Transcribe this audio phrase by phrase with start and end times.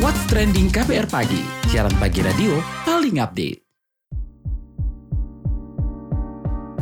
[0.00, 2.56] What's Trending KPR Pagi, siaran pagi radio
[2.88, 3.60] paling update.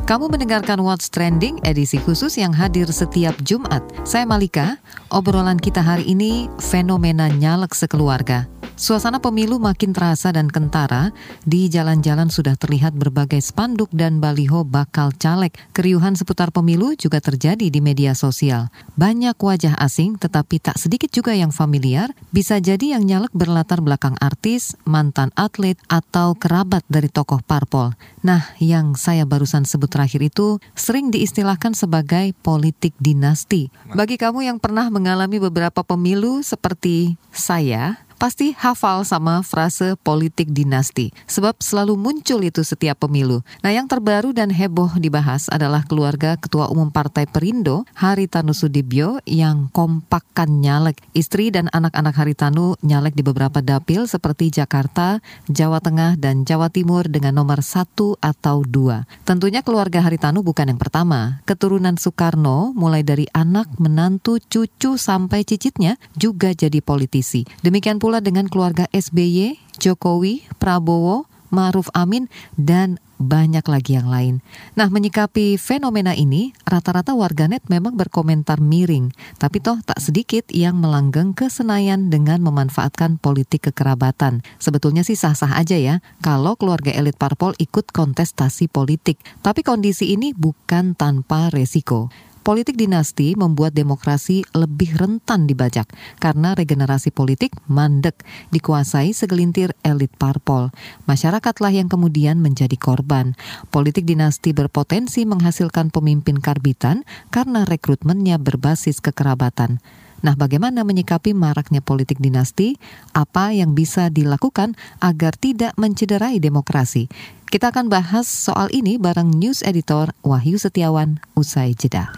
[0.07, 3.83] Kamu mendengarkan What's Trending edisi khusus yang hadir setiap Jumat.
[4.07, 4.79] Saya Malika,
[5.11, 8.47] obrolan kita hari ini fenomena nyalek sekeluarga.
[8.79, 11.11] Suasana pemilu makin terasa dan kentara.
[11.43, 15.51] Di jalan-jalan sudah terlihat berbagai spanduk dan baliho bakal caleg.
[15.75, 18.71] Keriuhan seputar pemilu juga terjadi di media sosial.
[18.95, 22.15] Banyak wajah asing, tetapi tak sedikit juga yang familiar.
[22.31, 27.99] Bisa jadi yang nyalek berlatar belakang artis, mantan atlet, atau kerabat dari tokoh parpol.
[28.23, 33.75] Nah, yang saya barusan sebut terakhir itu sering diistilahkan sebagai politik dinasti.
[33.91, 41.15] Bagi kamu yang pernah mengalami beberapa pemilu seperti saya, pasti hafal sama frase politik dinasti,
[41.31, 43.47] sebab selalu muncul itu setiap pemilu.
[43.63, 49.71] Nah, yang terbaru dan heboh dibahas adalah keluarga Ketua Umum Partai Perindo, Haritanu Sudibyo, yang
[49.71, 50.99] kompakkan nyalek.
[51.15, 57.07] Istri dan anak-anak Haritanu nyalek di beberapa dapil seperti Jakarta, Jawa Tengah, dan Jawa Timur
[57.07, 59.07] dengan nomor satu atau dua.
[59.23, 61.39] Tentunya keluarga Haritanu bukan yang pertama.
[61.47, 67.47] Keturunan Soekarno, mulai dari anak, menantu, cucu, sampai cicitnya, juga jadi politisi.
[67.63, 74.41] Demikian pula pula dengan keluarga SBY, Jokowi, Prabowo, Maruf Amin, dan banyak lagi yang lain.
[74.81, 81.37] Nah, menyikapi fenomena ini, rata-rata warganet memang berkomentar miring, tapi toh tak sedikit yang melanggeng
[81.37, 84.41] ke Senayan dengan memanfaatkan politik kekerabatan.
[84.57, 89.21] Sebetulnya sih sah-sah aja ya, kalau keluarga elit parpol ikut kontestasi politik.
[89.45, 92.09] Tapi kondisi ini bukan tanpa resiko
[92.49, 95.85] politik dinasti membuat demokrasi lebih rentan dibajak
[96.17, 98.25] karena regenerasi politik mandek
[98.57, 100.73] dikuasai segelintir elit parpol.
[101.05, 103.37] Masyarakatlah yang kemudian menjadi korban.
[103.69, 109.85] Politik dinasti berpotensi menghasilkan pemimpin karbitan karena rekrutmennya berbasis kekerabatan.
[110.19, 112.75] Nah, bagaimana menyikapi maraknya politik dinasti?
[113.15, 117.07] Apa yang bisa dilakukan agar tidak mencederai demokrasi?
[117.49, 122.11] Kita akan bahas soal ini bareng News Editor Wahyu Setiawan usai jeda.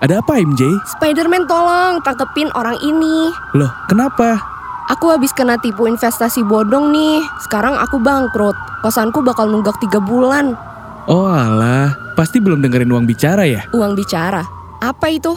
[0.00, 0.64] Ada apa MJ?
[0.96, 3.28] Spiderman tolong tangkepin orang ini.
[3.52, 4.40] Loh, kenapa?
[4.88, 7.20] Aku habis kena tipu investasi bodong nih.
[7.44, 8.56] Sekarang aku bangkrut.
[8.80, 10.56] Kosanku bakal nunggak tiga bulan.
[11.04, 13.68] Oh alah, pasti belum dengerin uang bicara ya?
[13.76, 14.40] Uang bicara?
[14.80, 15.36] Apa itu?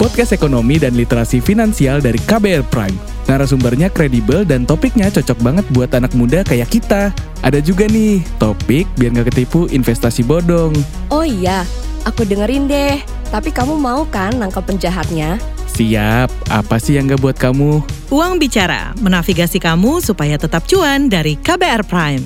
[0.00, 2.96] Podcast ekonomi dan literasi finansial dari KBR Prime.
[3.28, 7.12] Narasumbernya kredibel dan topiknya cocok banget buat anak muda kayak kita.
[7.44, 10.72] Ada juga nih, topik biar nggak ketipu investasi bodong.
[11.12, 11.68] Oh iya,
[12.08, 12.96] aku dengerin deh.
[13.28, 15.36] Tapi kamu mau kan nangkep penjahatnya?
[15.68, 17.84] Siap, apa sih yang gak buat kamu?
[18.08, 22.24] Uang Bicara, menavigasi kamu supaya tetap cuan dari KBR Prime.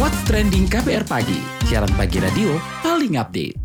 [0.00, 1.38] What's Trending KBR Pagi,
[1.68, 3.63] siaran pagi radio paling update.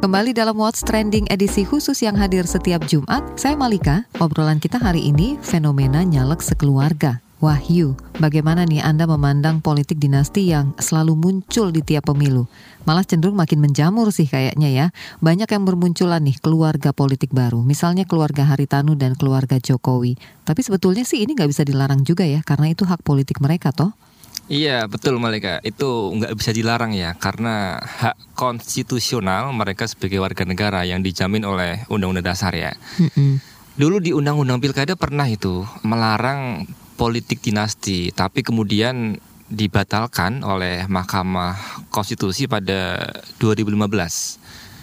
[0.00, 4.08] Kembali dalam What's Trending edisi khusus yang hadir setiap Jumat, saya Malika.
[4.16, 7.20] Obrolan kita hari ini fenomena nyalek sekeluarga.
[7.44, 12.48] Wahyu, bagaimana nih Anda memandang politik dinasti yang selalu muncul di tiap pemilu?
[12.88, 14.86] Malah cenderung makin menjamur sih kayaknya ya.
[15.20, 20.16] Banyak yang bermunculan nih keluarga politik baru, misalnya keluarga Haritanu dan keluarga Jokowi.
[20.48, 23.92] Tapi sebetulnya sih ini nggak bisa dilarang juga ya, karena itu hak politik mereka toh.
[24.50, 30.82] Iya betul Malika, itu nggak bisa dilarang ya karena hak konstitusional mereka sebagai warga negara
[30.82, 32.74] yang dijamin oleh Undang-Undang Dasar ya.
[32.98, 33.32] Mm -mm.
[33.78, 36.66] Dulu di Undang-Undang Pilkada pernah itu melarang
[36.98, 43.06] politik dinasti, tapi kemudian dibatalkan oleh Mahkamah Konstitusi pada
[43.38, 44.36] 2015.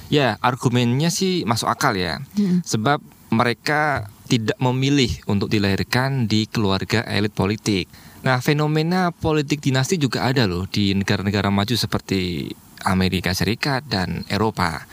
[0.07, 2.23] Ya, argumennya sih masuk akal ya.
[2.39, 2.63] Hmm.
[2.63, 7.88] Sebab mereka tidak memilih untuk dilahirkan di keluarga elit politik.
[8.28, 12.52] Nah, fenomena politik dinasti juga ada loh di negara-negara maju seperti
[12.84, 14.84] Amerika Serikat dan Eropa.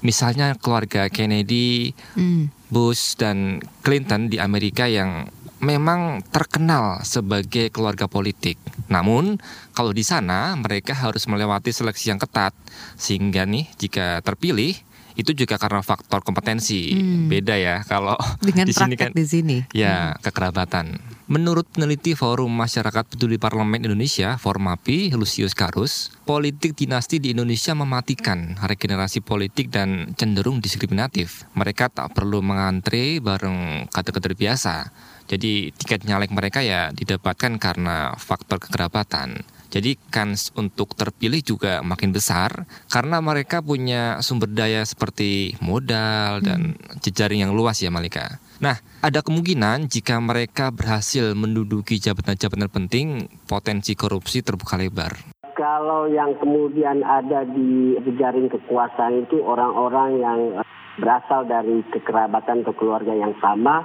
[0.00, 2.70] Misalnya keluarga Kennedy, hmm.
[2.70, 5.26] Bush dan Clinton di Amerika yang
[5.58, 8.56] memang terkenal sebagai keluarga politik.
[8.86, 9.42] Namun,
[9.74, 12.54] kalau di sana mereka harus melewati seleksi yang ketat
[12.94, 14.78] sehingga nih jika terpilih
[15.18, 16.94] itu juga karena faktor kompetensi.
[16.94, 17.26] Hmm.
[17.26, 18.14] Beda ya kalau
[18.46, 19.56] Dengan di sini kan di sini.
[19.74, 20.22] Ya, hmm.
[20.22, 20.86] kekerabatan.
[21.28, 28.56] Menurut peneliti Forum Masyarakat Peduli Parlemen Indonesia, Formapi, Lucius Karus, politik dinasti di Indonesia mematikan
[28.56, 31.44] regenerasi politik dan cenderung diskriminatif.
[31.52, 34.88] Mereka tak perlu mengantre bareng kader-kader biasa
[35.28, 39.44] jadi tiket nyalek mereka ya didapatkan karena faktor kekerabatan.
[39.68, 46.74] Jadi kans untuk terpilih juga makin besar karena mereka punya sumber daya seperti modal dan
[46.74, 47.04] hmm.
[47.04, 48.40] jejaring yang luas ya Malika.
[48.58, 56.38] Nah, ada kemungkinan jika mereka berhasil menduduki jabatan-jabatan penting, potensi korupsi terbuka lebar kalau yang
[56.38, 60.40] kemudian ada di jejaring kekuasaan itu orang-orang yang
[61.02, 63.82] berasal dari kekerabatan atau keluarga yang sama,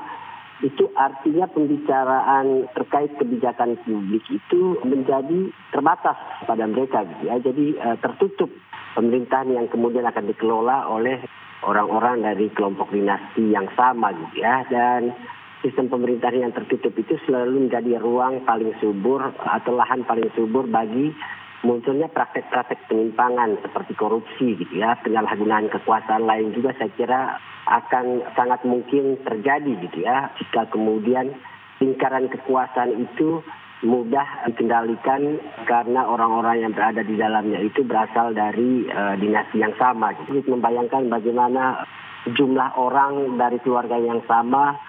[0.64, 6.16] itu artinya pembicaraan terkait kebijakan publik itu menjadi terbatas
[6.48, 7.36] pada mereka gitu ya.
[7.44, 8.48] Jadi uh, tertutup
[8.96, 11.20] pemerintahan yang kemudian akan dikelola oleh
[11.68, 15.16] orang-orang dari kelompok dinasti yang sama gitu ya dan
[15.64, 21.16] sistem pemerintahan yang tertutup itu selalu menjadi ruang paling subur atau lahan paling subur bagi
[21.64, 27.22] munculnya praktek-praktek penyimpangan seperti korupsi gitu ya, penyalahgunaan kekuasaan lain juga saya kira
[27.64, 31.32] akan sangat mungkin terjadi gitu ya jika kemudian
[31.80, 33.40] lingkaran kekuasaan itu
[33.84, 40.16] mudah dikendalikan karena orang-orang yang berada di dalamnya itu berasal dari uh, dinasti yang sama.
[40.16, 41.84] Jadi membayangkan bagaimana
[42.32, 44.80] jumlah orang dari keluarga yang sama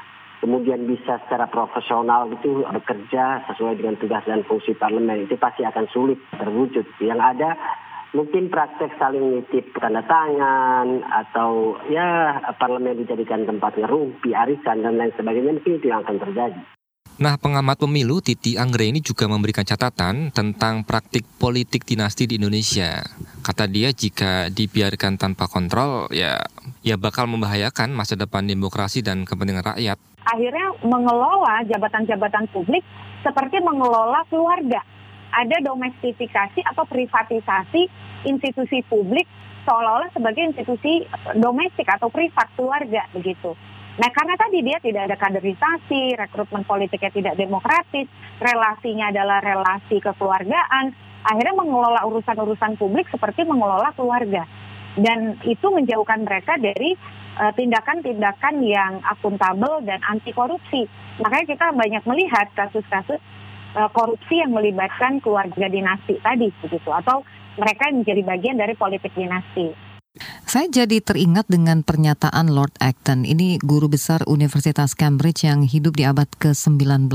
[0.44, 5.88] kemudian bisa secara profesional itu bekerja sesuai dengan tugas dan fungsi parlemen itu pasti akan
[5.88, 6.84] sulit terwujud.
[7.00, 7.50] Yang ada
[8.12, 15.16] mungkin praktek saling nitip tanda tangan atau ya parlemen dijadikan tempat ngerumpi, arisan dan lain
[15.16, 16.60] sebagainya mungkin itu yang akan terjadi.
[17.14, 23.06] Nah, pengamat pemilu Titi Anggreni ini juga memberikan catatan tentang praktik politik dinasti di Indonesia.
[23.38, 26.42] Kata dia jika dibiarkan tanpa kontrol ya
[26.82, 29.94] ya bakal membahayakan masa depan demokrasi dan kepentingan rakyat.
[30.26, 32.82] Akhirnya mengelola jabatan-jabatan publik
[33.22, 34.82] seperti mengelola keluarga.
[35.30, 37.82] Ada domestifikasi atau privatisasi
[38.26, 39.30] institusi publik
[39.62, 41.06] seolah-olah sebagai institusi
[41.38, 43.54] domestik atau privat keluarga begitu.
[43.94, 48.10] Nah karena tadi dia tidak ada kaderisasi, rekrutmen politiknya tidak demokratis,
[48.42, 50.90] relasinya adalah relasi kekeluargaan,
[51.22, 54.42] akhirnya mengelola urusan-urusan publik seperti mengelola keluarga.
[54.98, 56.94] Dan itu menjauhkan mereka dari
[57.38, 60.90] eh, tindakan-tindakan uh, yang akuntabel dan anti korupsi.
[61.22, 63.22] Makanya kita banyak melihat kasus-kasus
[63.78, 67.22] uh, korupsi yang melibatkan keluarga dinasti tadi begitu atau
[67.54, 69.93] mereka menjadi bagian dari politik dinasti.
[70.54, 73.26] Saya jadi teringat dengan pernyataan Lord Acton.
[73.26, 77.10] Ini guru besar Universitas Cambridge yang hidup di abad ke-19.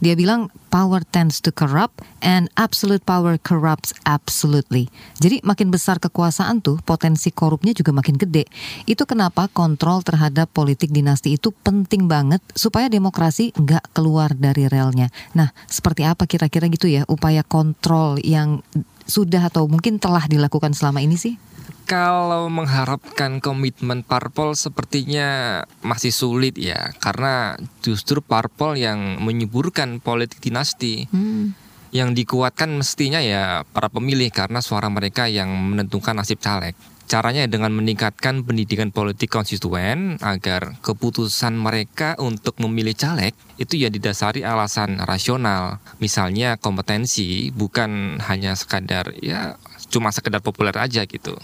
[0.00, 4.88] Dia bilang power tends to corrupt and absolute power corrupts absolutely.
[5.20, 8.48] Jadi makin besar kekuasaan tuh potensi korupnya juga makin gede.
[8.88, 15.12] Itu kenapa kontrol terhadap politik dinasti itu penting banget supaya demokrasi nggak keluar dari relnya.
[15.36, 18.64] Nah, seperti apa kira-kira gitu ya upaya kontrol yang
[19.08, 21.34] sudah atau mungkin telah dilakukan selama ini sih?
[21.88, 31.08] kalau mengharapkan komitmen parpol sepertinya masih sulit ya karena justru parpol yang menyuburkan politik dinasti
[31.08, 31.56] hmm.
[31.96, 36.76] yang dikuatkan mestinya ya para pemilih karena suara mereka yang menentukan nasib caleg
[37.08, 44.44] caranya dengan meningkatkan pendidikan politik konstituen agar keputusan mereka untuk memilih caleg itu ya didasari
[44.44, 49.56] alasan rasional misalnya kompetensi bukan hanya sekadar ya
[49.88, 51.34] cuma sekedar populer aja gitu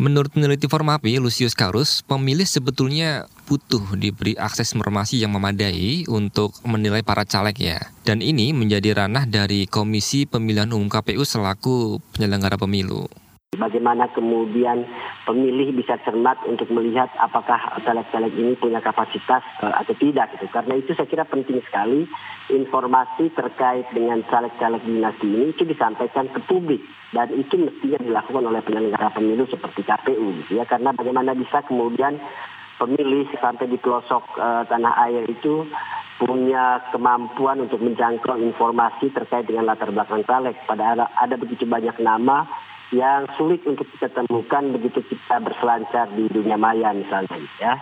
[0.00, 7.04] Menurut peneliti Formapi, Lucius Carus, pemilih sebetulnya butuh diberi akses informasi yang memadai untuk menilai
[7.04, 7.78] para caleg ya.
[8.00, 13.04] Dan ini menjadi ranah dari Komisi Pemilihan Umum KPU selaku penyelenggara pemilu.
[13.52, 14.88] Bagaimana kemudian
[15.28, 20.48] pemilih bisa cermat untuk melihat apakah caleg-caleg ini punya kapasitas uh, atau tidak gitu.
[20.48, 22.08] Karena itu saya kira penting sekali
[22.48, 26.80] informasi terkait dengan caleg-caleg dinasti ini itu disampaikan ke publik
[27.12, 30.64] dan itu mestinya dilakukan oleh penyelenggara pemilu seperti KPU gitu ya.
[30.64, 32.16] Karena bagaimana bisa kemudian
[32.80, 35.68] pemilih sampai di pelosok uh, tanah air itu
[36.16, 40.56] punya kemampuan untuk menjangkau informasi terkait dengan latar belakang caleg.
[40.64, 46.28] Pada ada, ada begitu banyak nama yang sulit untuk kita temukan begitu kita berselancar di
[46.28, 47.74] dunia maya misalnya ya.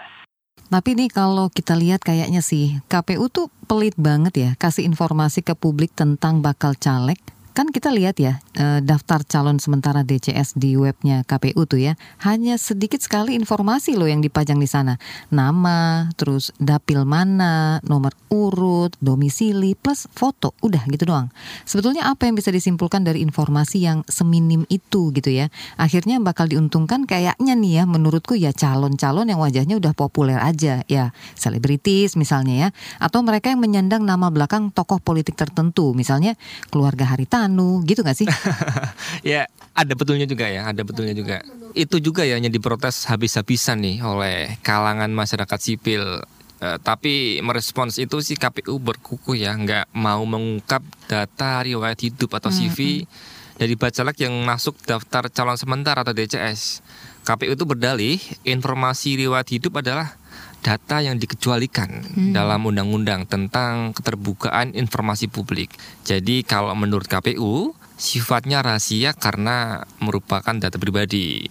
[0.70, 5.58] Tapi nih kalau kita lihat kayaknya sih KPU tuh pelit banget ya kasih informasi ke
[5.58, 7.18] publik tentang bakal caleg
[7.50, 12.54] kan kita lihat ya eh, daftar calon sementara DCS di webnya KPU tuh ya hanya
[12.54, 14.94] sedikit sekali informasi loh yang dipajang di sana.
[15.34, 21.32] Nama terus dapil mana nomor urut domisili plus foto udah gitu doang.
[21.66, 25.50] Sebetulnya apa yang bisa disimpulkan dari informasi yang seminim itu gitu ya?
[25.74, 31.10] Akhirnya bakal diuntungkan kayaknya nih ya menurutku ya calon-calon yang wajahnya udah populer aja ya.
[31.34, 32.68] Selebritis misalnya ya
[33.02, 35.92] atau mereka yang menyandang nama belakang tokoh politik tertentu.
[35.96, 36.38] Misalnya
[36.70, 38.28] keluarga Harita Anu gitu gak sih?
[39.32, 41.40] ya ada betulnya juga ya, ada betulnya juga.
[41.72, 46.20] Itu juga ya yang diprotes habis-habisan nih oleh kalangan masyarakat sipil.
[46.60, 52.52] Uh, tapi merespons itu sih KPU berkukuh ya, nggak mau mengungkap data riwayat hidup atau
[52.52, 53.08] CV hmm.
[53.56, 56.84] dari bacalek yang masuk daftar calon sementara atau DCS.
[57.24, 60.19] KPU itu berdalih informasi riwayat hidup adalah
[60.60, 62.32] data yang dikecualikan hmm.
[62.36, 65.72] dalam undang-undang tentang keterbukaan informasi publik.
[66.04, 71.44] Jadi kalau menurut KPU, sifatnya rahasia karena merupakan data pribadi.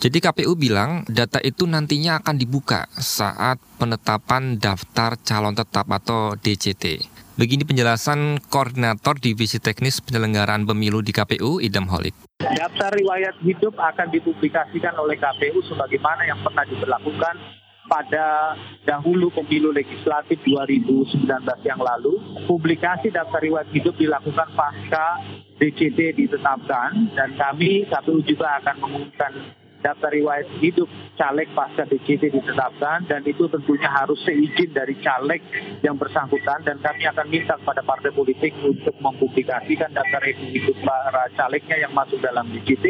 [0.00, 7.12] Jadi KPU bilang data itu nantinya akan dibuka saat penetapan daftar calon tetap atau DCT.
[7.34, 12.14] Begini penjelasan Koordinator Divisi Teknis Penyelenggaraan Pemilu di KPU, Idam Holik.
[12.38, 20.40] Daftar riwayat hidup akan dipublikasikan oleh KPU sebagaimana yang pernah diberlakukan pada dahulu pemilu legislatif
[20.44, 21.24] 2019
[21.64, 22.20] yang lalu.
[22.48, 25.20] Publikasi daftar riwayat hidup dilakukan pasca
[25.60, 29.32] DCT ditetapkan dan kami KPU juga akan mengumumkan
[29.84, 30.88] daftar riwayat hidup
[31.20, 35.44] caleg pasca DCT ditetapkan dan itu tentunya harus seizin dari caleg
[35.84, 41.28] yang bersangkutan dan kami akan minta kepada partai politik untuk mempublikasikan daftar riwayat hidup para
[41.36, 42.84] calegnya yang masuk dalam DCT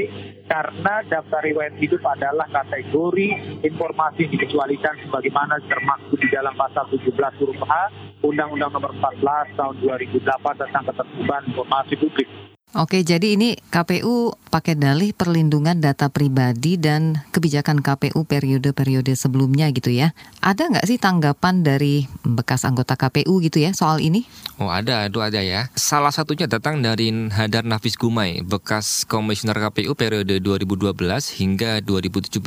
[0.47, 3.29] karena daftar riwayat hidup adalah kategori
[3.67, 7.11] informasi yang dikecualikan sebagaimana termaktub di dalam pasal 17
[7.43, 7.75] huruf H
[8.23, 12.29] Undang-Undang Nomor 14 Tahun 2008 tentang ketertiban informasi publik.
[12.75, 19.95] Oke, jadi ini KPU pakai dalih perlindungan data pribadi dan kebijakan KPU periode-periode sebelumnya gitu
[19.95, 20.11] ya.
[20.43, 24.27] Ada nggak sih tanggapan dari bekas anggota KPU gitu ya soal ini?
[24.59, 25.71] Oh ada, itu ada ya.
[25.79, 30.99] Salah satunya datang dari Hadar Nafis Gumai, bekas komisioner KPU periode 2012
[31.39, 32.43] hingga 2017.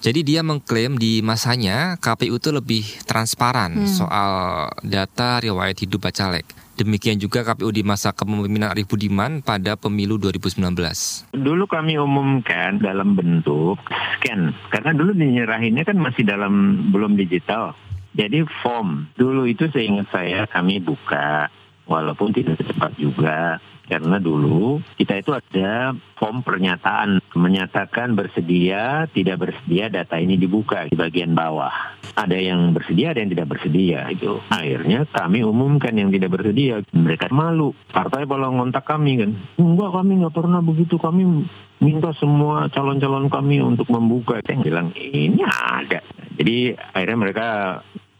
[0.00, 3.92] Jadi dia mengklaim di masanya KPU itu lebih transparan hmm.
[4.00, 4.32] soal
[4.80, 6.48] data riwayat hidup bacalek.
[6.78, 11.34] Demikian juga KPU di masa kepemimpinan Arif Budiman pada pemilu 2019.
[11.34, 13.82] Dulu kami umumkan dalam bentuk
[14.14, 17.74] scan, karena dulu dinyerahinnya kan masih dalam belum digital.
[18.14, 21.50] Jadi form, dulu itu seingat saya kami buka,
[21.90, 23.58] walaupun tidak cepat juga
[23.88, 30.92] karena dulu kita itu ada form pernyataan menyatakan bersedia, tidak bersedia data ini dibuka di
[30.92, 31.72] bagian bawah.
[32.12, 34.36] Ada yang bersedia, ada yang tidak bersedia itu.
[34.52, 36.84] Akhirnya kami umumkan yang tidak bersedia.
[36.92, 37.72] Mereka malu.
[37.88, 41.00] Partai kalau ngontak kami kan, enggak kami nggak pernah begitu.
[41.00, 41.48] Kami
[41.80, 44.44] minta semua calon-calon kami untuk membuka.
[44.44, 46.04] Saya bilang ini ada.
[46.36, 47.46] Jadi akhirnya mereka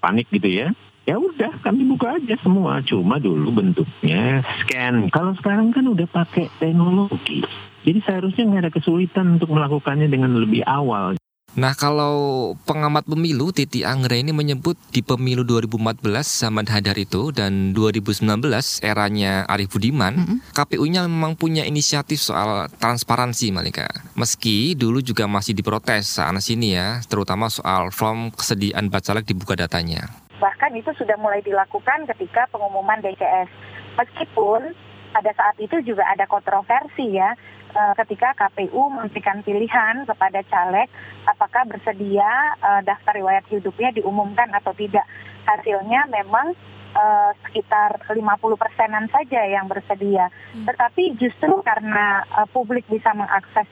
[0.00, 0.72] panik gitu ya
[1.08, 6.52] ya udah kami buka aja semua cuma dulu bentuknya scan kalau sekarang kan udah pakai
[6.60, 7.40] teknologi
[7.88, 11.16] jadi seharusnya nggak ada kesulitan untuk melakukannya dengan lebih awal
[11.58, 17.74] Nah kalau pengamat pemilu Titi Anggra ini menyebut di pemilu 2014 zaman Hadar itu dan
[17.74, 18.46] 2019
[18.86, 20.38] eranya Arif Budiman, mm -hmm.
[20.54, 23.90] KPU-nya memang punya inisiatif soal transparansi Malika.
[24.14, 30.27] Meski dulu juga masih diprotes sana sini ya, terutama soal form kesediaan bacalek dibuka datanya.
[30.38, 33.50] Bahkan itu sudah mulai dilakukan ketika pengumuman DCS.
[33.98, 34.74] Meskipun
[35.10, 37.34] pada saat itu juga ada kontroversi ya
[37.74, 40.86] eh, ketika KPU memberikan pilihan kepada caleg
[41.28, 45.04] apakah bersedia uh, daftar riwayat hidupnya diumumkan atau tidak.
[45.44, 46.56] Hasilnya memang
[46.96, 48.16] uh, sekitar 50
[48.56, 50.32] persenan saja yang bersedia.
[50.56, 50.64] Hmm.
[50.64, 53.68] Tetapi justru karena publik bisa mengakses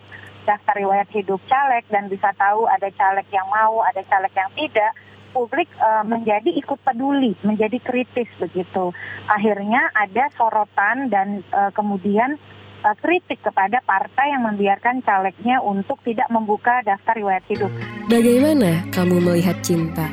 [0.46, 4.92] daftar riwayat hidup caleg dan bisa tahu ada caleg yang mau, ada caleg yang tidak,
[5.36, 8.96] publik uh, menjadi ikut peduli, menjadi kritis begitu.
[9.28, 12.40] Akhirnya ada sorotan dan uh, kemudian
[12.80, 17.68] uh, kritik kepada partai yang membiarkan calegnya untuk tidak membuka daftar riwayat hidup.
[18.08, 20.08] Bagaimana kamu melihat cinta?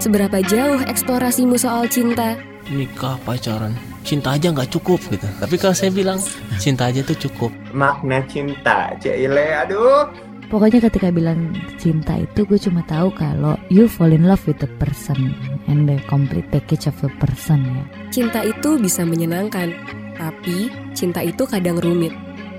[0.00, 2.40] Seberapa jauh eksplorasimu soal cinta?
[2.72, 3.76] Nikah, pacaran,
[4.08, 5.28] cinta aja nggak cukup gitu.
[5.40, 6.16] Tapi kalau saya bilang
[6.62, 7.52] cinta aja tuh cukup.
[7.76, 10.08] Makna cinta, Cile, aduh.
[10.52, 14.70] Pokoknya ketika bilang cinta itu gue cuma tahu kalau you fall in love with the
[14.76, 15.32] person
[15.66, 17.84] and the complete package of the person ya.
[18.12, 19.72] Cinta itu bisa menyenangkan,
[20.20, 22.12] tapi cinta itu kadang rumit.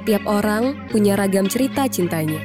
[0.06, 2.38] Tiap orang punya ragam cerita cintanya.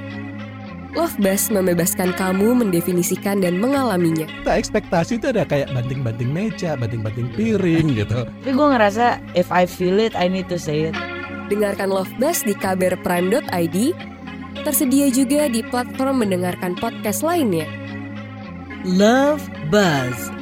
[0.91, 4.27] Love Bus membebaskan kamu mendefinisikan dan mengalaminya.
[4.43, 8.27] Tak ekspektasi itu ada kayak banting-banting meja, banting-banting piring gitu.
[8.27, 10.95] Tapi gue ngerasa if I feel it, I need to say it.
[11.47, 13.77] Dengarkan Love Bus di kbrprime.id
[14.67, 17.67] Tersedia juga di platform mendengarkan podcast lainnya.
[18.83, 20.33] Love Buzz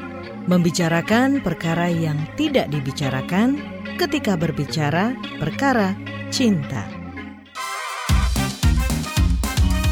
[0.48, 3.60] membicarakan perkara yang tidak dibicarakan
[4.00, 5.92] ketika berbicara perkara
[6.32, 6.88] cinta.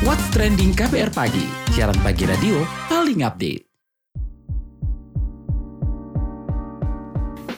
[0.06, 1.44] What's trending KPR pagi?
[1.74, 3.75] Siaran pagi radio paling update.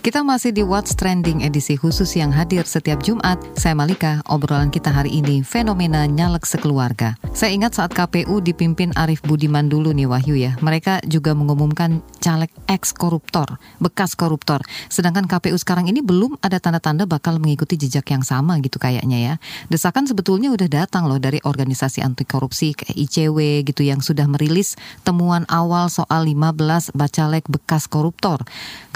[0.09, 3.37] Kita masih di What's Trending edisi khusus yang hadir setiap Jumat.
[3.61, 7.13] Saya Malika, obrolan kita hari ini fenomena nyalek sekeluarga.
[7.37, 10.57] Saya ingat saat KPU dipimpin Arif Budiman dulu nih Wahyu ya.
[10.65, 14.65] Mereka juga mengumumkan caleg ex koruptor, bekas koruptor.
[14.89, 19.35] Sedangkan KPU sekarang ini belum ada tanda-tanda bakal mengikuti jejak yang sama gitu kayaknya ya.
[19.69, 24.73] Desakan sebetulnya udah datang loh dari organisasi anti korupsi kayak ICW gitu yang sudah merilis
[25.05, 28.41] temuan awal soal 15 bacalek bekas koruptor.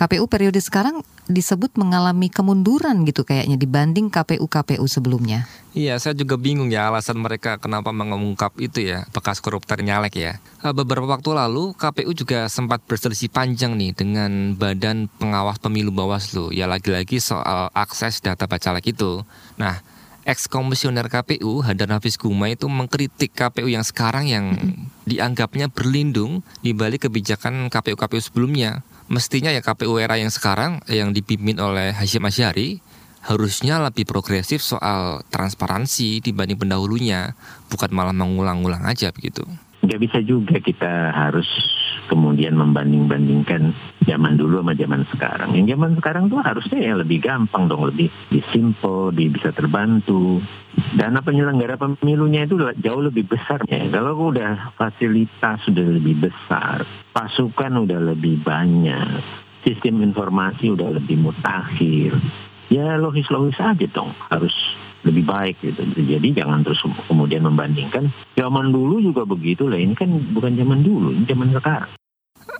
[0.00, 5.46] KPU periode sekarang disebut mengalami kemunduran gitu kayaknya dibanding KPU-KPU sebelumnya.
[5.72, 10.32] Iya, saya juga bingung ya alasan mereka kenapa mengungkap itu ya, bekas koruptor nyalek ya.
[10.60, 16.52] Eh, beberapa waktu lalu KPU juga sempat berselisih panjang nih dengan Badan Pengawas Pemilu Bawaslu
[16.52, 19.24] ya lagi-lagi soal akses data bacalek itu.
[19.56, 19.80] Nah,
[20.22, 24.54] ex-komisioner KPU Hadar Hafiz Guma itu mengkritik KPU yang sekarang yang
[25.06, 28.86] dianggapnya berlindung di balik kebijakan KPU-KPU sebelumnya.
[29.10, 32.80] Mestinya ya KPU era yang sekarang yang dipimpin oleh Hashim Asyari
[33.22, 37.38] harusnya lebih progresif soal transparansi dibanding pendahulunya,
[37.70, 39.46] bukan malah mengulang-ulang aja begitu.
[39.82, 41.46] Nggak bisa juga kita harus
[42.10, 43.72] kemudian membanding-bandingkan
[44.04, 45.50] zaman dulu sama zaman sekarang.
[45.56, 50.42] Yang zaman sekarang tuh harusnya yang lebih gampang dong, lebih, lebih simple, lebih bisa terbantu.
[50.96, 53.88] Dana penyelenggara pemilunya itu jauh lebih besar ya.
[53.92, 59.20] Kalau udah fasilitas sudah lebih besar, pasukan udah lebih banyak,
[59.62, 62.16] sistem informasi udah lebih mutakhir.
[62.72, 64.54] Ya logis-logis aja dong harus
[65.02, 65.82] lebih baik gitu.
[65.98, 69.78] Jadi jangan terus kemudian membandingkan zaman dulu juga begitu lah.
[69.78, 71.90] Ini kan bukan zaman dulu, ini zaman sekarang.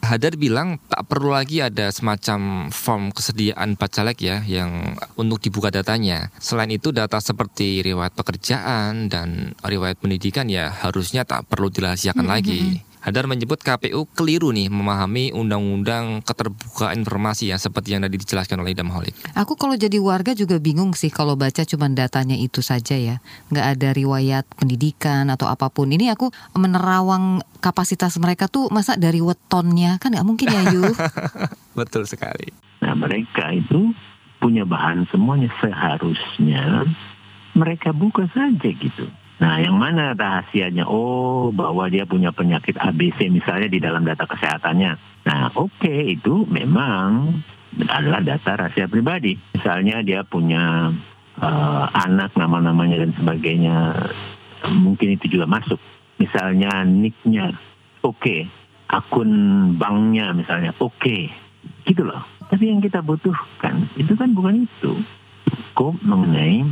[0.03, 6.31] Hadar bilang tak perlu lagi ada semacam form kesediaan bacalek ya yang untuk dibuka datanya.
[6.39, 12.35] Selain itu data seperti riwayat pekerjaan dan riwayat pendidikan ya harusnya tak perlu dirahasiakan Hmm,
[12.35, 12.83] lagi.
[13.03, 18.79] Hadar menyebut KPU keliru nih memahami undang-undang keterbukaan informasi ya seperti yang tadi dijelaskan oleh
[18.79, 19.19] Idam Holik.
[19.35, 23.19] Aku kalau jadi warga juga bingung sih kalau baca cuma datanya itu saja ya.
[23.51, 25.91] Nggak ada riwayat pendidikan atau apa pun.
[25.91, 30.87] Ini aku menerawang kapasitas mereka tuh masa dari wetonnya kan nggak mungkin ya Yu.
[31.79, 32.55] Betul sekali.
[32.87, 33.91] Nah mereka itu
[34.39, 36.87] punya bahan semuanya seharusnya
[37.59, 39.11] mereka buka saja gitu.
[39.43, 40.87] Nah yang mana rahasianya?
[40.87, 44.93] Oh bahwa dia punya penyakit ABC misalnya di dalam data kesehatannya.
[45.27, 47.43] Nah oke itu memang
[47.91, 49.35] adalah data rahasia pribadi.
[49.59, 50.95] Misalnya dia punya
[51.43, 53.77] eh, anak nama-namanya dan sebagainya.
[54.71, 55.83] Mungkin itu juga masuk.
[56.23, 57.51] Misalnya nicknya
[58.07, 58.47] oke.
[58.95, 59.31] Akun
[59.75, 61.19] banknya misalnya oke.
[61.83, 62.23] Gitu loh.
[62.47, 65.03] Tapi yang kita butuhkan itu kan bukan itu.
[65.51, 66.62] Cukup mengenai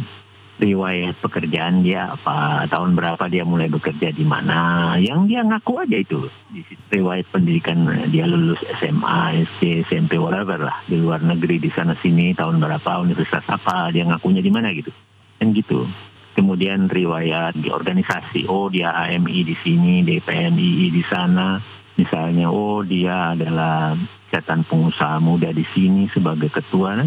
[0.61, 5.97] riwayat pekerjaan dia apa, tahun berapa dia mulai bekerja di mana, yang dia ngaku aja
[5.97, 6.29] itu.
[6.53, 6.61] Di
[6.93, 12.37] riwayat pendidikan dia lulus SMA, SD, SMP, whatever lah, di luar negeri di sana sini
[12.37, 14.93] tahun berapa, universitas apa, dia ngakunya di mana gitu.
[15.41, 15.89] Kan gitu.
[16.37, 21.59] Kemudian riwayat di organisasi, oh dia AMI di sini, DPMI di sana,
[21.97, 23.97] misalnya oh dia adalah
[24.31, 27.01] catatan pengusaha muda di sini sebagai ketua,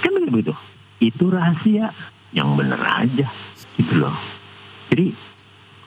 [0.00, 0.54] kan begitu.
[1.00, 1.92] Itu rahasia
[2.34, 3.26] yang benar aja
[3.78, 4.14] gitu loh.
[4.90, 5.14] Jadi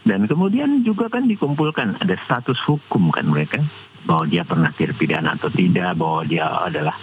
[0.03, 3.63] dan kemudian juga kan dikumpulkan ada status hukum kan mereka
[4.03, 6.99] bahwa dia pernah terpidana atau tidak, bahwa dia adalah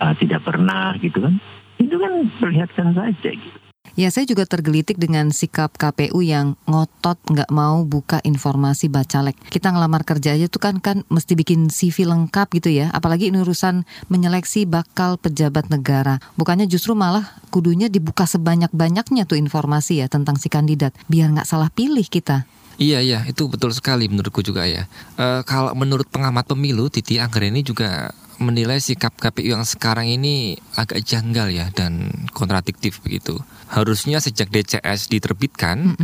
[0.00, 1.36] uh, tidak pernah gitu kan.
[1.76, 3.67] Itu kan perlihatkan saja gitu.
[3.98, 9.34] Ya saya juga tergelitik dengan sikap KPU yang ngotot nggak mau buka informasi bacalek.
[9.50, 12.94] Kita ngelamar kerja aja tuh kan kan mesti bikin CV lengkap gitu ya.
[12.94, 16.22] Apalagi ini urusan menyeleksi bakal pejabat negara.
[16.38, 20.94] Bukannya justru malah kudunya dibuka sebanyak-banyaknya tuh informasi ya tentang si kandidat.
[21.10, 22.46] Biar nggak salah pilih kita.
[22.78, 24.86] Iya iya itu betul sekali menurutku juga ya.
[25.18, 31.02] Eh, kalau menurut pengamat pemilu Titi Anggreni juga menilai sikap KPU yang sekarang ini agak
[31.02, 33.38] janggal ya dan kontradiktif begitu.
[33.70, 35.98] Harusnya sejak DCS diterbitkan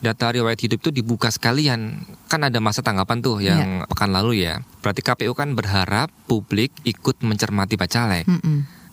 [0.00, 2.04] data riwayat hidup itu dibuka sekalian.
[2.28, 4.60] Kan ada masa tanggapan tuh yang pekan lalu ya.
[4.80, 8.24] Berarti KPU kan berharap publik ikut mencermati bacalek.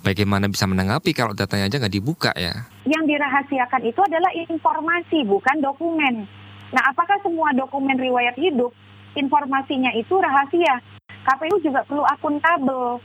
[0.04, 2.68] Bagaimana bisa menanggapi kalau datanya aja nggak dibuka ya?
[2.84, 6.28] Yang dirahasiakan itu adalah informasi, bukan dokumen.
[6.76, 8.76] Nah, apakah semua dokumen riwayat hidup
[9.16, 10.93] informasinya itu rahasia?
[11.24, 13.00] KPU juga perlu akuntabel.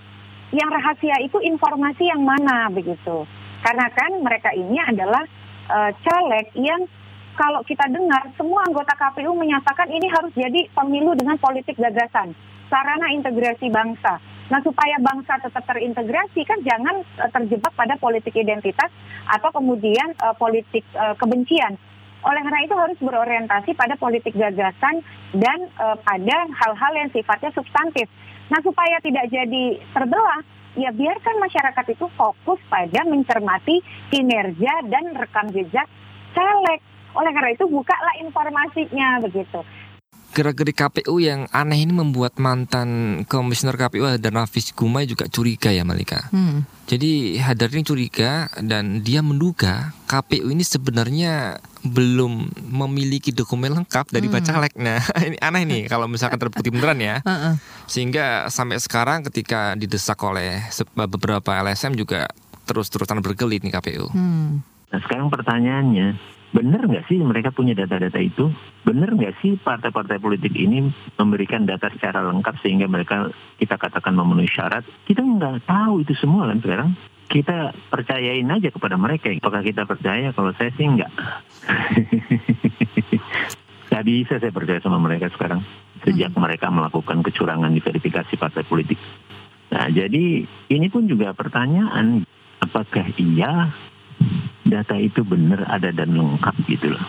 [0.48, 3.28] Yang rahasia itu informasi yang mana begitu?
[3.61, 5.22] Karena kan mereka ini adalah
[5.68, 6.88] eh, caleg yang
[7.38, 12.35] kalau kita dengar semua anggota KPU menyatakan ini harus jadi pemilu dengan politik gagasan,
[12.66, 14.18] sarana integrasi bangsa.
[14.48, 18.90] Nah supaya bangsa tetap terintegrasi kan jangan eh, terjebak pada politik identitas
[19.28, 21.76] atau kemudian eh, politik eh, kebencian.
[22.26, 25.04] Oleh karena itu harus berorientasi pada politik gagasan
[25.38, 28.11] dan eh, pada hal-hal yang sifatnya substantif.
[28.48, 30.42] Nah supaya tidak jadi terbelah,
[30.74, 35.87] ya biarkan masyarakat itu fokus pada mencermati kinerja dan rekam jejak
[36.35, 36.81] caleg.
[37.16, 39.61] Oleh karena itu bukalah informasinya begitu.
[40.38, 45.83] Gerak-gerik KPU yang aneh ini membuat mantan komisioner KPU dan Nafis Gumai juga curiga ya
[45.83, 46.31] Malika.
[46.31, 46.62] Hmm.
[46.87, 54.31] Jadi Hadar ini curiga dan dia menduga KPU ini sebenarnya belum memiliki dokumen lengkap dari
[54.31, 54.38] Hmm.
[54.38, 54.79] bacalek.
[54.79, 57.18] Nah ini aneh nih kalau misalkan terbukti beneran ya.
[57.27, 57.59] Heeh.
[57.90, 60.62] Sehingga sampai sekarang ketika didesak oleh
[60.94, 62.31] beberapa LSM juga
[62.70, 64.07] terus-terusan berkelit nih KPU.
[64.14, 64.62] Hmm.
[64.88, 66.14] Nah sekarang pertanyaannya,
[66.49, 68.49] benar nggak sih mereka punya data-data itu?
[68.85, 70.89] Benar nggak sih partai-partai politik ini
[71.21, 73.29] memberikan data secara lengkap sehingga mereka
[73.61, 74.85] kita katakan memenuhi syarat?
[75.05, 76.91] Kita nggak tahu itu semua kan sekarang.
[77.29, 79.29] Kita percayain aja kepada mereka.
[79.29, 80.33] Apakah kita percaya?
[80.33, 81.13] Kalau saya sih nggak.
[83.89, 85.65] Nggak bisa saya percaya sama mereka sekarang.
[86.05, 89.01] Sejak mereka melakukan kecurangan di verifikasi partai politik.
[89.75, 92.25] Nah, jadi ini pun juga pertanyaan,
[92.63, 93.73] apakah iya
[94.68, 97.04] data itu benar ada dan lengkap gitu loh.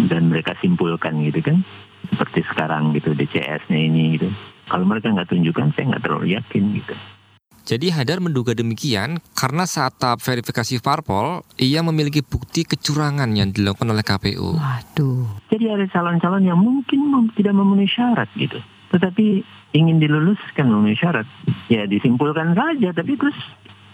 [0.00, 1.60] Dan mereka simpulkan gitu kan.
[2.08, 4.28] Seperti sekarang gitu DCS-nya ini gitu.
[4.66, 6.94] Kalau mereka nggak tunjukkan, saya nggak terlalu yakin gitu.
[7.62, 13.86] Jadi Hadar menduga demikian karena saat tahap verifikasi parpol, ia memiliki bukti kecurangan yang dilakukan
[13.86, 14.58] oleh KPU.
[14.58, 15.30] Waduh.
[15.46, 18.58] Jadi ada calon-calon yang mungkin mem- tidak memenuhi syarat gitu.
[18.90, 19.46] Tetapi
[19.78, 21.24] ingin diluluskan memenuhi syarat.
[21.70, 23.38] Ya disimpulkan saja, tapi terus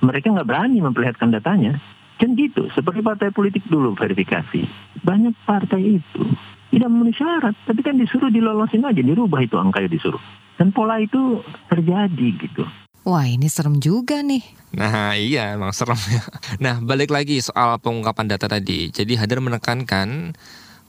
[0.00, 1.76] mereka nggak berani memperlihatkan datanya.
[2.18, 4.66] Kan gitu, seperti partai politik dulu verifikasi.
[5.06, 6.22] Banyak partai itu
[6.68, 10.20] tidak memenuhi syarat, tapi kan disuruh dilolosin aja, dirubah itu angkanya disuruh.
[10.58, 12.66] Dan pola itu terjadi gitu.
[13.06, 14.42] Wah ini serem juga nih.
[14.74, 16.20] Nah iya emang serem ya.
[16.60, 18.92] Nah balik lagi soal pengungkapan data tadi.
[18.92, 20.36] Jadi Hadar menekankan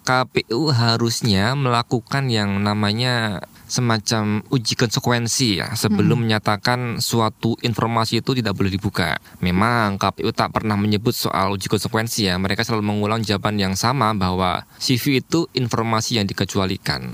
[0.09, 8.57] KPU harusnya melakukan yang namanya semacam uji konsekuensi ya sebelum menyatakan suatu informasi itu tidak
[8.57, 9.21] boleh dibuka.
[9.45, 12.41] Memang KPU tak pernah menyebut soal uji konsekuensi ya.
[12.41, 17.13] Mereka selalu mengulang jawaban yang sama bahwa CV itu informasi yang dikecualikan.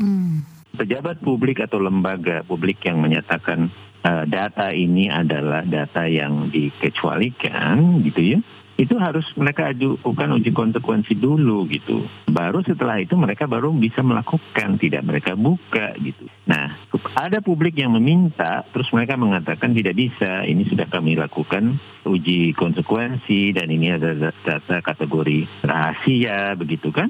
[0.75, 3.71] pejabat publik atau lembaga publik yang menyatakan
[4.03, 8.39] eh, data ini adalah data yang dikecualikan gitu ya
[8.75, 14.75] itu harus mereka ajukan uji konsekuensi dulu gitu baru setelah itu mereka baru bisa melakukan
[14.79, 16.75] tidak mereka buka gitu nah
[17.15, 23.55] ada publik yang meminta terus mereka mengatakan tidak bisa ini sudah kami lakukan uji konsekuensi
[23.55, 27.07] dan ini ada data kategori rahasia begitu kan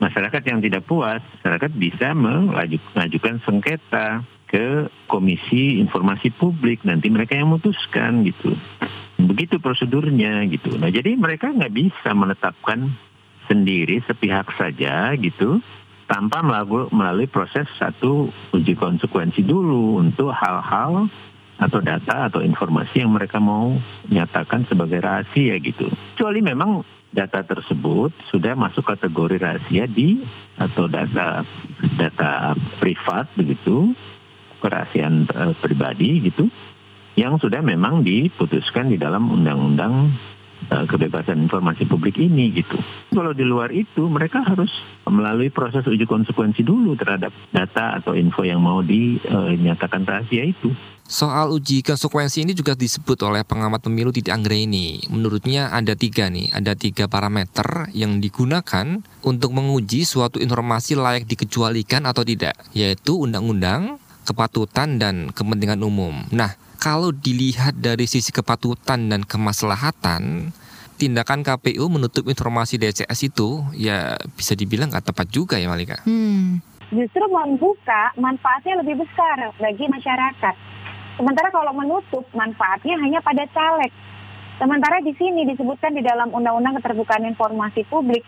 [0.00, 6.82] masyarakat yang tidak puas, masyarakat bisa mengajukan sengketa ke Komisi Informasi Publik.
[6.82, 8.56] Nanti mereka yang memutuskan gitu.
[9.26, 10.76] Begitu prosedurnya gitu.
[10.80, 12.92] Nah jadi mereka nggak bisa menetapkan
[13.50, 15.58] sendiri sepihak saja gitu
[16.06, 16.42] tanpa
[16.90, 21.06] melalui proses satu uji konsekuensi dulu untuk hal-hal
[21.60, 23.76] atau data atau informasi yang mereka mau
[24.08, 25.86] nyatakan sebagai rahasia gitu.
[26.16, 30.22] Kecuali memang data tersebut sudah masuk kategori rahasia di
[30.56, 31.42] atau data
[31.98, 33.92] data privat begitu
[34.62, 36.46] kerahasiaan eh, pribadi gitu
[37.20, 40.16] yang sudah memang diputuskan di dalam undang-undang
[40.72, 42.80] eh, kebebasan informasi publik ini gitu.
[43.12, 44.72] Kalau di luar itu mereka harus
[45.04, 50.72] melalui proses uji konsekuensi dulu terhadap data atau info yang mau dinyatakan rahasia itu.
[51.10, 55.10] Soal uji konsekuensi ini juga disebut oleh pengamat pemilu Titi Anggraini.
[55.10, 62.06] Menurutnya ada tiga nih, ada tiga parameter yang digunakan untuk menguji suatu informasi layak dikecualikan
[62.06, 66.14] atau tidak, yaitu undang-undang, kepatutan, dan kepentingan umum.
[66.30, 70.48] Nah, kalau dilihat dari sisi kepatutan dan kemaslahatan,
[70.96, 76.00] tindakan KPU menutup informasi DCS itu ya bisa dibilang nggak tepat juga ya Malika.
[76.08, 76.64] Hmm.
[76.88, 80.54] Justru membuka manfaatnya lebih besar bagi masyarakat.
[81.20, 83.92] Sementara kalau menutup manfaatnya hanya pada caleg.
[84.56, 88.24] Sementara di sini disebutkan di dalam Undang-Undang Keterbukaan Informasi Publik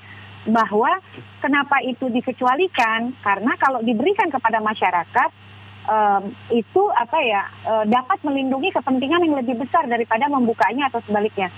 [0.49, 1.01] bahwa
[1.41, 5.29] kenapa itu dikecualikan karena kalau diberikan kepada masyarakat
[5.87, 6.23] em,
[6.55, 11.51] itu apa ya eh, dapat melindungi kepentingan yang lebih besar daripada membukanya atau sebaliknya.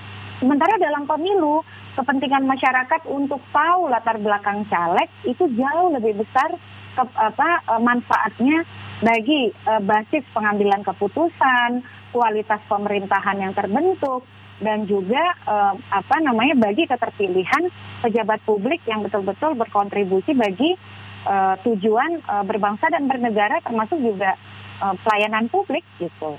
[0.43, 1.63] Sementara dalam pemilu
[1.95, 6.59] kepentingan masyarakat untuk tahu latar belakang caleg itu jauh lebih besar
[6.95, 8.67] ke, apa eh, manfaatnya
[9.03, 11.83] bagi eh, basis pengambilan keputusan,
[12.15, 14.27] kualitas pemerintahan yang terbentuk
[14.63, 17.71] dan juga eh, apa namanya bagi keterpilihan
[18.03, 20.79] pejabat publik yang betul-betul berkontribusi bagi
[21.25, 24.37] eh, tujuan eh, berbangsa dan bernegara termasuk juga
[24.81, 26.37] eh, pelayanan publik gitu.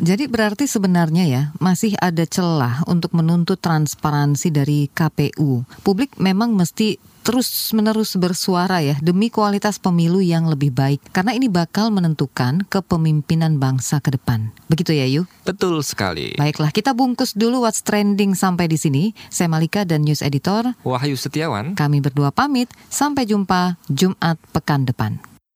[0.00, 5.66] Jadi berarti sebenarnya ya masih ada celah untuk menuntut transparansi dari KPU.
[5.84, 11.92] Publik memang mesti terus-menerus bersuara ya demi kualitas pemilu yang lebih baik karena ini bakal
[11.92, 14.50] menentukan kepemimpinan bangsa ke depan.
[14.70, 15.22] Begitu ya, Yu?
[15.46, 16.34] Betul sekali.
[16.38, 19.12] Baiklah, kita bungkus dulu what's trending sampai di sini.
[19.28, 20.74] Saya Malika dan news editor.
[20.86, 21.74] Wahyu Setiawan.
[21.74, 22.70] Kami berdua pamit.
[22.86, 25.29] Sampai jumpa Jumat pekan depan.